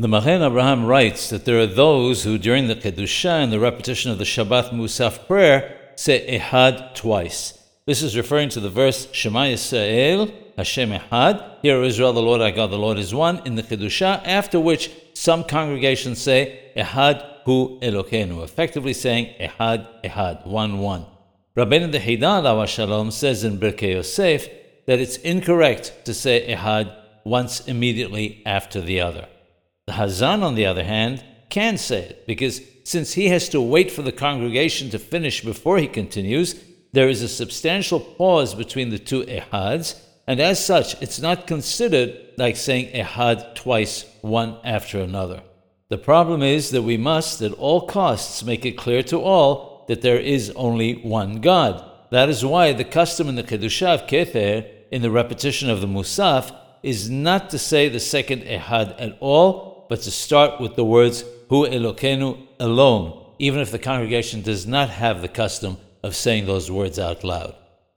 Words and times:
The 0.00 0.08
Magen 0.08 0.40
Abraham 0.40 0.86
writes 0.86 1.28
that 1.28 1.44
there 1.44 1.60
are 1.60 1.66
those 1.66 2.24
who, 2.24 2.38
during 2.38 2.68
the 2.68 2.74
Kedusha 2.74 3.42
and 3.42 3.52
the 3.52 3.60
repetition 3.60 4.10
of 4.10 4.16
the 4.16 4.24
Shabbat 4.24 4.70
Musaf 4.70 5.26
prayer, 5.26 5.76
say 5.94 6.38
Ehad 6.38 6.94
twice. 6.94 7.62
This 7.84 8.02
is 8.02 8.16
referring 8.16 8.48
to 8.48 8.60
the 8.60 8.70
verse 8.70 9.12
Shema 9.12 9.40
Yisrael, 9.40 10.32
Hashem 10.56 10.92
Ehad. 10.92 11.60
Hear 11.60 11.82
Israel, 11.82 12.14
the 12.14 12.22
Lord 12.22 12.40
our 12.40 12.50
God, 12.50 12.70
the 12.70 12.78
Lord 12.78 12.96
is 12.96 13.14
one, 13.14 13.42
in 13.44 13.56
the 13.56 13.62
Kedusha, 13.62 14.22
after 14.24 14.58
which 14.58 14.90
some 15.12 15.44
congregations 15.44 16.18
say 16.18 16.72
Ehad 16.74 17.22
Hu 17.44 17.78
Elokeinu, 17.80 18.42
effectively 18.42 18.94
saying 18.94 19.34
Ehad 19.38 19.86
Ehad, 20.02 20.46
one 20.46 20.78
one. 20.78 21.04
Rabbeinu 21.58 21.92
Dehida 21.92 22.40
Alav 22.40 22.68
Shalom 22.68 23.10
says 23.10 23.44
in 23.44 23.58
Birkei 23.58 23.96
Yosef 23.96 24.48
that 24.86 24.98
it's 24.98 25.18
incorrect 25.18 25.92
to 26.06 26.14
say 26.14 26.46
Ehad 26.48 26.96
once 27.24 27.68
immediately 27.68 28.42
after 28.46 28.80
the 28.80 28.98
other. 29.02 29.26
The 29.90 29.96
Hazan, 29.96 30.44
on 30.44 30.54
the 30.54 30.66
other 30.66 30.84
hand, 30.84 31.24
can 31.48 31.76
say 31.76 32.02
it, 32.02 32.24
because 32.24 32.60
since 32.84 33.14
he 33.14 33.26
has 33.30 33.48
to 33.48 33.60
wait 33.60 33.90
for 33.90 34.02
the 34.02 34.12
congregation 34.12 34.88
to 34.90 35.00
finish 35.00 35.44
before 35.44 35.78
he 35.78 35.88
continues, 35.88 36.54
there 36.92 37.08
is 37.08 37.22
a 37.22 37.28
substantial 37.28 37.98
pause 37.98 38.54
between 38.54 38.90
the 38.90 39.00
two 39.00 39.24
ehads, 39.24 40.00
and 40.28 40.38
as 40.38 40.64
such, 40.64 40.94
it's 41.02 41.18
not 41.18 41.48
considered 41.48 42.16
like 42.38 42.54
saying 42.54 42.92
ehad 42.92 43.56
twice, 43.56 44.04
one 44.20 44.58
after 44.62 45.00
another. 45.00 45.42
The 45.88 45.98
problem 45.98 46.40
is 46.40 46.70
that 46.70 46.82
we 46.82 46.96
must, 46.96 47.42
at 47.42 47.52
all 47.54 47.88
costs, 47.88 48.44
make 48.44 48.64
it 48.64 48.78
clear 48.78 49.02
to 49.02 49.18
all 49.20 49.86
that 49.88 50.02
there 50.02 50.20
is 50.20 50.52
only 50.54 51.02
one 51.02 51.40
God. 51.40 51.84
That 52.12 52.28
is 52.28 52.44
why 52.44 52.74
the 52.74 52.84
custom 52.84 53.28
in 53.28 53.34
the 53.34 53.42
Kedusha 53.42 53.88
of 53.88 54.06
Kether, 54.06 54.70
in 54.92 55.02
the 55.02 55.10
repetition 55.10 55.68
of 55.68 55.80
the 55.80 55.88
Musaf, 55.88 56.54
is 56.84 57.10
not 57.10 57.50
to 57.50 57.58
say 57.58 57.88
the 57.88 57.98
second 57.98 58.42
ehad 58.42 58.94
at 59.00 59.18
all, 59.20 59.69
but 59.90 60.00
to 60.02 60.10
start 60.12 60.60
with 60.60 60.76
the 60.76 60.84
words 60.84 61.24
Hu 61.48 61.66
Elokenu 61.66 62.46
alone, 62.60 63.26
even 63.40 63.58
if 63.58 63.72
the 63.72 63.78
congregation 63.80 64.40
does 64.40 64.64
not 64.64 64.88
have 64.88 65.20
the 65.20 65.26
custom 65.28 65.78
of 66.04 66.14
saying 66.14 66.46
those 66.46 66.70
words 66.70 66.96
out 66.96 67.24
loud. 67.24 67.56